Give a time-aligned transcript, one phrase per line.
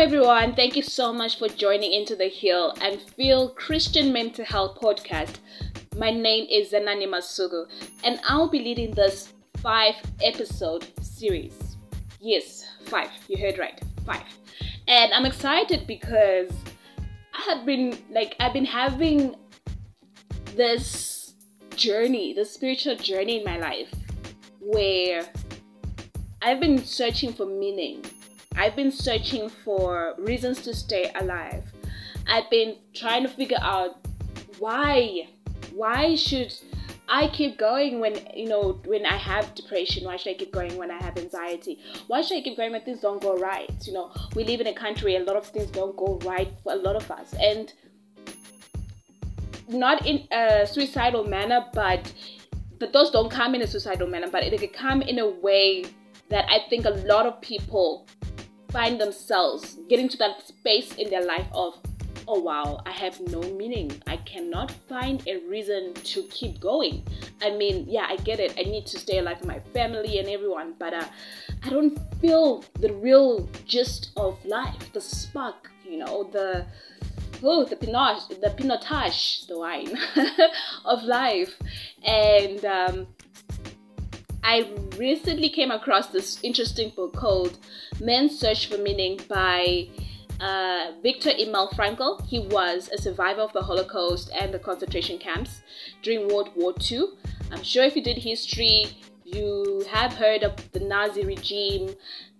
[0.00, 0.54] everyone.
[0.54, 5.40] Thank you so much for joining Into the Hill and Feel Christian Mental Health Podcast.
[5.98, 7.66] My name is Zenani Masugu,
[8.02, 11.76] and I'll be leading this five episode series.
[12.18, 13.10] Yes, five.
[13.28, 13.78] You heard right.
[14.06, 14.24] Five.
[14.88, 16.50] And I'm excited because
[17.34, 19.36] I have been like I've been having
[20.56, 21.34] this
[21.76, 23.92] journey, this spiritual journey in my life
[24.60, 25.26] where
[26.40, 28.02] I've been searching for meaning
[28.60, 31.64] I've been searching for reasons to stay alive.
[32.28, 34.06] I've been trying to figure out
[34.58, 35.28] why
[35.72, 36.52] why should
[37.08, 40.04] I keep going when you know when I have depression?
[40.04, 41.78] Why should I keep going when I have anxiety?
[42.08, 43.72] Why should I keep going when things don't go right?
[43.86, 46.74] You know, we live in a country a lot of things don't go right for
[46.74, 47.72] a lot of us, and
[49.68, 52.12] not in a suicidal manner, but
[52.78, 55.86] but those don't come in a suicidal manner, but it can come in a way
[56.28, 58.06] that I think a lot of people
[58.70, 61.74] find themselves getting to that space in their life of,
[62.28, 63.90] oh wow, I have no meaning.
[64.06, 67.02] I cannot find a reason to keep going.
[67.42, 68.54] I mean, yeah, I get it.
[68.58, 71.04] I need to stay alive for my family and everyone, but uh,
[71.64, 76.66] I don't feel the real gist of life, the spark, you know, the
[77.42, 79.98] oh the pinotage, the pinotage, the wine
[80.84, 81.54] of life,
[82.04, 83.06] and um,
[84.42, 87.58] I recently came across this interesting book called
[88.00, 89.88] Man's Search for Meaning by
[90.40, 92.24] uh, Viktor Emil Frankl.
[92.26, 95.60] He was a survivor of the Holocaust and the concentration camps
[96.02, 97.08] during World War II.
[97.52, 98.86] I'm sure if you did history,
[99.24, 101.94] you have heard of the Nazi regime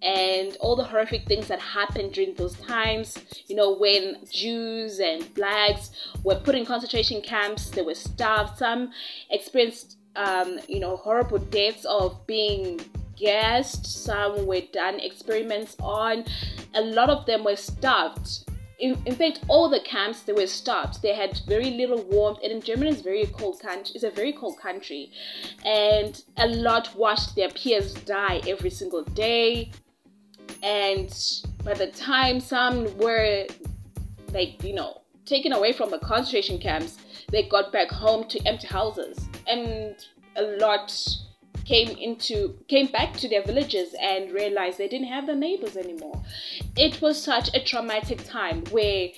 [0.00, 3.18] and all the horrific things that happened during those times.
[3.46, 5.90] You know, when Jews and blacks
[6.24, 8.58] were put in concentration camps, they were starved.
[8.58, 8.90] Some
[9.30, 12.80] experienced um, you know, horrible deaths of being
[13.16, 13.86] gassed.
[13.86, 16.24] Some were done experiments on.
[16.74, 18.44] A lot of them were starved.
[18.78, 21.02] In, in, fact, all the camps they were starved.
[21.02, 23.92] They had very little warmth, and in Germany is very cold country.
[23.94, 25.12] It's a very cold country,
[25.64, 29.70] and a lot watched their peers die every single day.
[30.64, 31.14] And
[31.62, 33.46] by the time some were,
[34.32, 36.98] like you know, taken away from the concentration camps,
[37.30, 39.96] they got back home to empty houses and
[40.36, 40.92] a lot
[41.64, 46.20] came into came back to their villages and realized they didn't have their neighbors anymore.
[46.76, 49.08] It was such a traumatic time where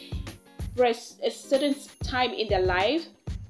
[0.77, 3.07] for a, a certain time in their life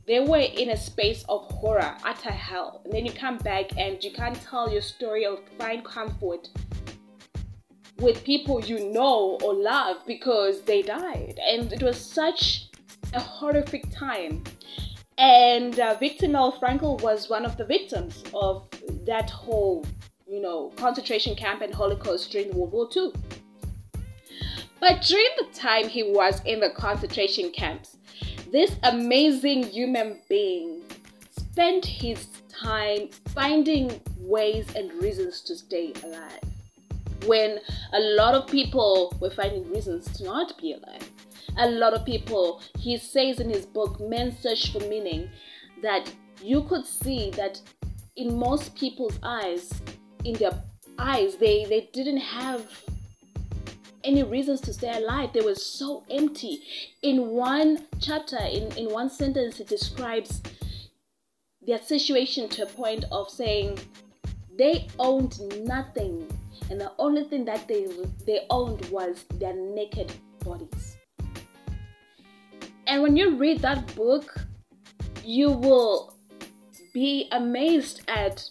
[0.07, 2.83] they were in a space of horror utter hell.
[2.85, 6.49] And then you come back and you can't tell your story or find comfort
[7.99, 11.39] with people you know or love because they died.
[11.49, 12.69] And it was such
[13.15, 14.43] a horrific time
[15.19, 18.67] and uh, Viktor Emil Frankl was one of the victims of
[19.07, 19.85] that whole,
[20.27, 23.13] you know, concentration camp and Holocaust during World War II.
[24.81, 27.97] But during the time he was in the concentration camps,
[28.51, 30.83] this amazing human being
[31.31, 36.41] spent his time finding ways and reasons to stay alive.
[37.27, 37.61] When
[37.93, 41.09] a lot of people were finding reasons to not be alive
[41.59, 42.63] a lot of people.
[42.79, 45.31] He says in his book, Men Search for Meaning,
[45.83, 46.11] that
[46.43, 47.61] you could see that
[48.17, 49.73] in most people's eyes,
[50.25, 50.63] in their
[50.99, 52.67] eyes, they, they didn't have
[54.05, 55.31] any reasons to stay alive.
[55.33, 56.63] They were so empty.
[57.03, 60.43] In one chapter, in, in one sentence, it describes
[61.67, 63.79] their situation to a point of saying
[64.59, 66.29] they owned nothing
[66.71, 67.87] and the only thing that they
[68.27, 70.13] they owned was their naked
[70.45, 70.97] bodies
[72.87, 74.35] and when you read that book,
[75.25, 76.17] you will
[76.93, 78.49] be amazed at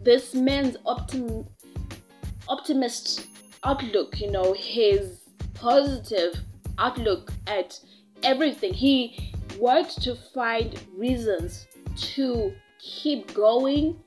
[0.00, 1.46] this man's optim-
[2.48, 3.26] optimist
[3.64, 5.20] outlook, you know, his
[5.54, 6.34] positive
[6.78, 7.78] outlook at
[8.22, 8.72] everything.
[8.72, 14.00] He worked to find reasons to keep going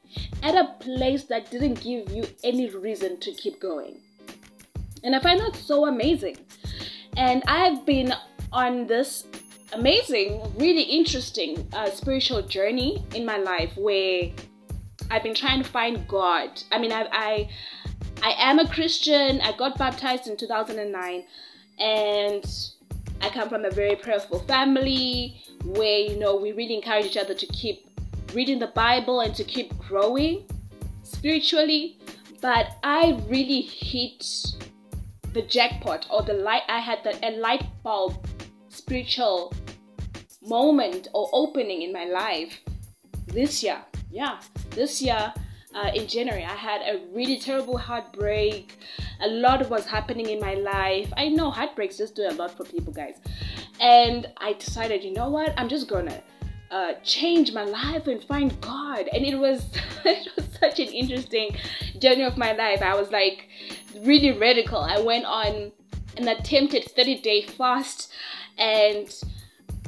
[0.43, 3.99] at a place that didn't give you any reason to keep going.
[5.03, 6.37] And I find that so amazing.
[7.17, 8.13] And I've been
[8.51, 9.25] on this
[9.73, 14.29] amazing, really interesting uh, spiritual journey in my life where
[15.09, 16.61] I've been trying to find God.
[16.71, 17.49] I mean, I, I,
[18.23, 19.41] I am a Christian.
[19.41, 21.25] I got baptized in 2009,
[21.79, 22.45] and
[23.21, 27.33] I come from a very prayerful family where you know we really encourage each other
[27.33, 27.87] to keep
[28.33, 30.45] reading the Bible and to keep growing
[31.03, 31.97] spiritually.
[32.41, 34.25] But I really hit
[35.33, 36.63] the jackpot or the light.
[36.67, 38.25] I had the, a light bulb
[38.91, 39.53] spiritual
[40.41, 42.59] moment or opening in my life
[43.27, 43.79] this year.
[44.11, 44.41] Yeah,
[44.71, 45.33] this year
[45.73, 46.43] uh, in January.
[46.43, 48.77] I had a really terrible heartbreak.
[49.21, 51.09] A lot was happening in my life.
[51.15, 53.15] I know heartbreaks just do a lot for people, guys.
[53.79, 55.53] And I decided, you know what?
[55.57, 56.21] I'm just gonna
[56.69, 59.07] uh, change my life and find God.
[59.13, 59.69] And it was
[60.03, 61.55] it was such an interesting
[61.99, 62.81] journey of my life.
[62.81, 63.47] I was like
[64.01, 64.79] really radical.
[64.79, 65.71] I went on
[66.17, 68.11] an attempted 30 day fast
[68.57, 69.13] and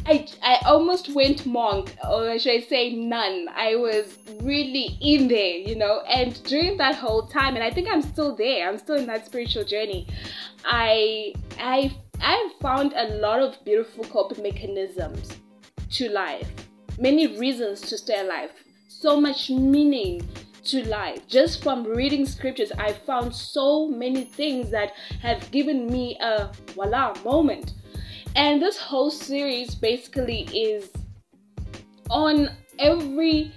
[0.06, 3.48] I, I almost went monk, or should I say nun.
[3.56, 6.02] I was really in there, you know.
[6.02, 8.68] And during that whole time, and I think I'm still there.
[8.68, 10.08] I'm still in that spiritual journey.
[10.66, 15.38] I I I found a lot of beautiful coping mechanisms
[15.92, 16.50] to life.
[17.00, 18.52] Many reasons to stay alive.
[18.90, 20.28] So much meaning
[20.66, 21.28] to life.
[21.28, 27.14] Just from reading scriptures, I found so many things that have given me a voila
[27.24, 27.74] moment
[28.36, 30.90] and this whole series basically is
[32.10, 32.50] on
[32.80, 33.52] every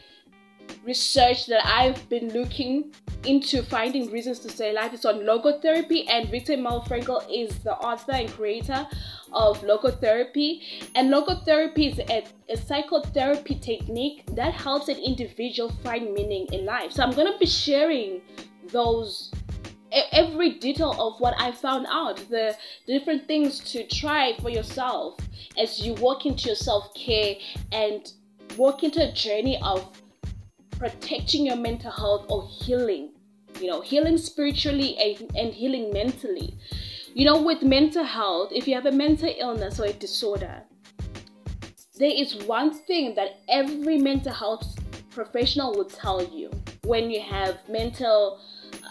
[0.85, 2.93] research that I've been looking
[3.25, 4.93] into finding reasons to stay alive.
[4.93, 8.87] It's on logotherapy, and Viktor Emmanuel Frankl is the author and creator
[9.33, 10.63] of logotherapy.
[10.95, 16.93] And logotherapy is a, a psychotherapy technique that helps an individual find meaning in life.
[16.93, 18.21] So I'm gonna be sharing
[18.73, 19.31] those
[20.13, 22.57] every detail of what I found out, the
[22.87, 25.17] different things to try for yourself
[25.59, 27.37] as you walk into your self care
[27.73, 28.13] and
[28.57, 29.89] walk into a journey of
[30.79, 33.13] protecting your mental health or healing.
[33.61, 36.55] You know, healing spiritually and, and healing mentally.
[37.17, 40.63] You know, with mental health, if you have a mental illness or a disorder,
[41.99, 44.79] there is one thing that every mental health
[45.09, 46.51] professional will tell you
[46.85, 48.39] when you have mental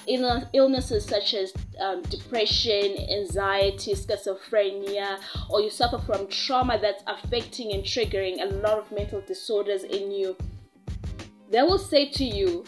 [0.08, 5.20] illnesses such as um, depression, anxiety, schizophrenia,
[5.52, 10.10] or you suffer from trauma that's affecting and triggering a lot of mental disorders in
[10.10, 10.36] you,
[11.52, 12.66] they will say to you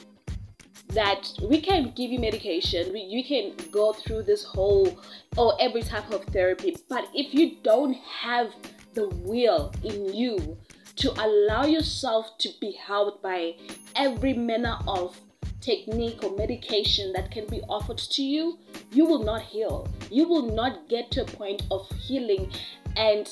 [0.89, 4.99] that we can give you medication, we, you can go through this whole
[5.37, 8.53] or every type of therapy, but if you don't have
[8.93, 10.57] the will in you
[10.95, 13.55] to allow yourself to be helped by
[13.95, 15.19] every manner of
[15.61, 18.57] technique or medication that can be offered to you,
[18.91, 19.87] you will not heal.
[20.09, 22.51] You will not get to a point of healing
[22.95, 23.29] and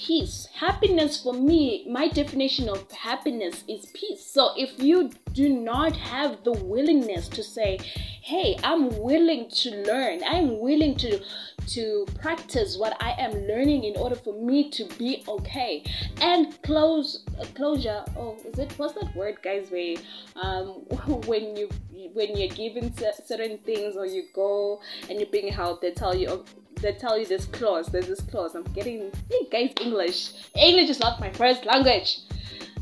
[0.00, 0.48] peace.
[0.54, 4.24] Happiness for me, my definition of happiness is peace.
[4.24, 7.78] So if you do not have the willingness to say,
[8.22, 11.20] hey, I'm willing to learn, I'm willing to
[11.66, 15.84] to practice what I am learning in order for me to be okay.
[16.20, 18.04] And close uh, closure.
[18.16, 19.70] Oh, is it what's that word, guys?
[19.70, 19.96] Where
[20.36, 20.66] um
[21.26, 21.68] when you
[22.12, 22.92] when you're given
[23.24, 26.44] certain things or you go and you're being helped, they tell you.
[26.80, 27.88] They tell you this clause.
[27.88, 28.54] There's this clause.
[28.54, 30.32] I'm getting, hey guys, English.
[30.54, 32.20] English is not my first language.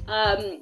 [0.07, 0.61] Um,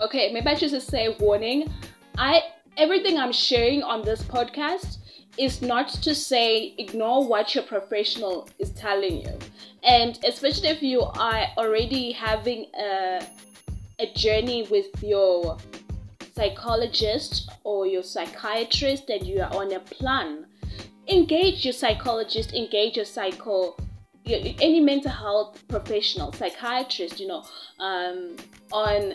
[0.00, 1.72] okay, maybe I should just say warning.
[2.16, 2.42] I
[2.76, 4.98] everything I'm sharing on this podcast
[5.36, 9.38] is not to say ignore what your professional is telling you.
[9.82, 13.26] And especially if you are already having a,
[13.98, 15.58] a journey with your
[16.34, 20.46] psychologist or your psychiatrist and you are on a plan,
[21.08, 23.76] engage your psychologist, engage your psycho
[24.26, 27.44] any mental health professional, psychiatrist, you know,
[27.78, 28.36] um,
[28.72, 29.12] on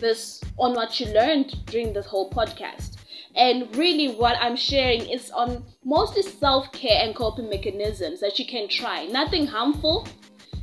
[0.00, 2.94] this on what you learned during this whole podcast
[3.36, 8.46] and really, what I'm sharing is on mostly self care and coping mechanisms that you
[8.46, 9.06] can try.
[9.06, 10.06] Nothing harmful,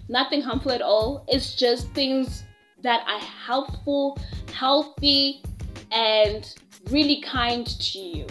[0.07, 1.25] nothing harmful at all.
[1.27, 2.43] It's just things
[2.81, 4.17] that are helpful,
[4.53, 5.43] healthy,
[5.91, 6.53] and
[6.89, 8.27] really kind to you.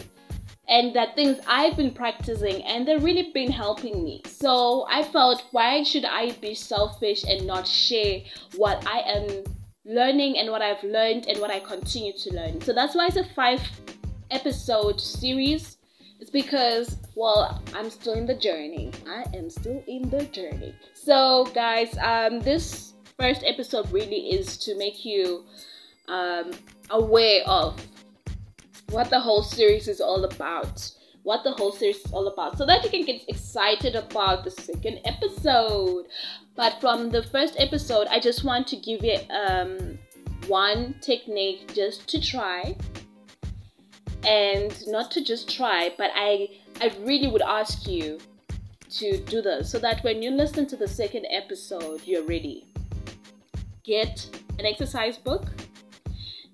[0.70, 4.22] And the things I've been practicing and they've really been helping me.
[4.24, 8.20] So I felt, why should I be selfish and not share
[8.56, 9.44] what I am
[9.84, 12.60] learning and what I've learned and what I continue to learn?
[12.60, 13.60] So that's why it's a five
[14.30, 15.76] episode series
[16.20, 21.46] it's because well i'm still in the journey i am still in the journey so
[21.54, 25.44] guys um this first episode really is to make you
[26.08, 26.50] um
[26.90, 27.80] aware of
[28.90, 30.90] what the whole series is all about.
[31.22, 32.58] What the whole series is all about.
[32.58, 36.06] So that you can get excited about the second episode.
[36.56, 39.98] But from the first episode i just want to give you um
[40.48, 42.76] one technique just to try.
[44.26, 46.48] And not to just try, but I
[46.80, 48.18] I really would ask you
[48.90, 52.66] to do this so that when you listen to the second episode, you're ready.
[53.84, 54.28] Get
[54.58, 55.46] an exercise book,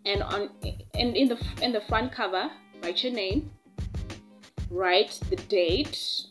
[0.07, 0.51] and on
[0.95, 2.51] and in the in the front cover,
[2.83, 3.51] write your name,
[4.71, 6.27] write the date,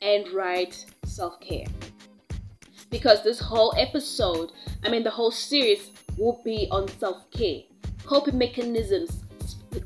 [0.00, 1.66] and write self care.
[2.90, 4.52] Because this whole episode,
[4.82, 7.60] I mean the whole series, will be on self care,
[8.04, 9.22] coping mechanisms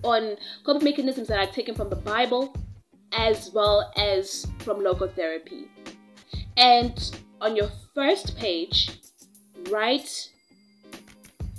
[0.02, 2.54] on coping mechanisms that are taken from the Bible
[3.12, 5.66] as well as from logotherapy.
[6.56, 8.90] And on your first page,
[9.70, 10.30] write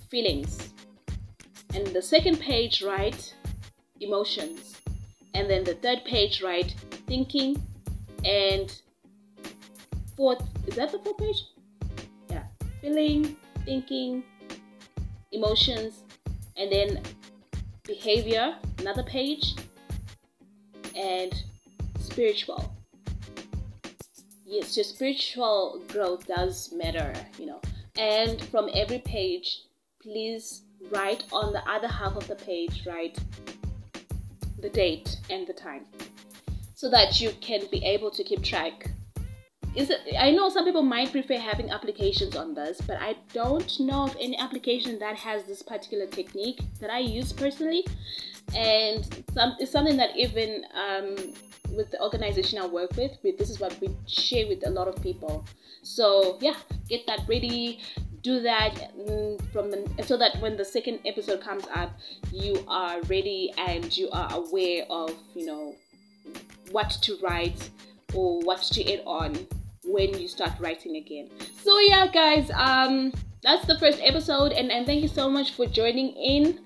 [0.10, 0.74] feelings.
[1.78, 3.36] And the second page, write
[4.02, 4.82] emotions.
[5.36, 6.74] And then the third page, write
[7.06, 7.62] thinking.
[8.26, 8.76] And
[10.16, 11.44] fourth, is that the fourth page?
[12.32, 12.46] Yeah.
[12.82, 14.24] Feeling, thinking,
[15.32, 16.02] emotions,
[16.56, 17.04] and then
[17.84, 19.54] behavior, another page,
[20.96, 21.32] and
[22.00, 22.74] spiritual.
[24.48, 27.62] Yes, your spiritual growth does matter, you know.
[28.00, 29.62] And from every page,
[30.02, 33.18] please write on the other half of the page, write
[34.60, 35.86] the date and the time
[36.74, 38.92] so that you can be able to keep track
[39.78, 43.80] is it, I know some people might prefer having applications on this, but I don't
[43.80, 47.86] know of any application that has this particular technique that I use personally.
[48.56, 49.06] And
[49.36, 51.16] some, it's something that even um,
[51.76, 55.00] with the organization I work with, this is what we share with a lot of
[55.04, 55.46] people.
[55.84, 56.56] So yeah,
[56.90, 57.80] get that ready.
[58.28, 61.98] Do that mm, from the, so that when the second episode comes up,
[62.34, 65.76] you are ready and you are aware of you know
[66.72, 67.70] what to write
[68.14, 69.48] or what to add on
[69.86, 71.30] when you start writing again.
[71.64, 75.66] So yeah, guys, um, that's the first episode, and, and thank you so much for
[75.66, 76.60] joining in.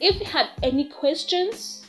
[0.00, 1.88] If you have any questions,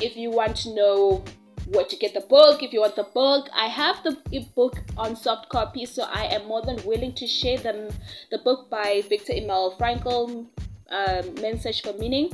[0.00, 1.24] if you want to know
[1.66, 4.16] where to get the book, if you want the book, I have the
[4.54, 7.88] book on soft copy, so I am more than willing to share them.
[8.30, 10.46] The book by Viktor Emmanuel Frankl,
[10.90, 12.32] um, Search for Meaning,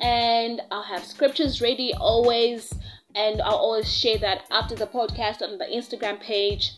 [0.00, 2.72] and I'll have scriptures ready always
[3.14, 6.72] and I'll always share that after the podcast on the Instagram page.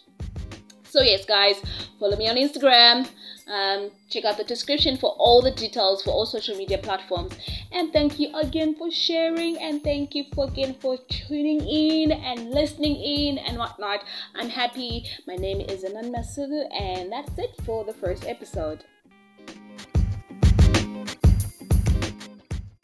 [0.93, 1.57] So, yes, guys,
[1.99, 3.09] follow me on Instagram.
[3.51, 7.33] Um, check out the description for all the details for all social media platforms.
[7.73, 12.51] And thank you again for sharing, and thank you for again for tuning in and
[12.51, 14.05] listening in and whatnot.
[14.35, 15.07] I'm happy.
[15.27, 18.85] My name is Anan Masudu, and that's it for the first episode.